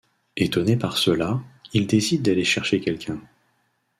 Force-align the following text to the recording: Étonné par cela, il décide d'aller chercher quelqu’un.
Étonné 0.35 0.77
par 0.77 0.97
cela, 0.97 1.43
il 1.73 1.85
décide 1.85 2.23
d'aller 2.23 2.43
chercher 2.43 2.79
quelqu’un. 2.79 3.21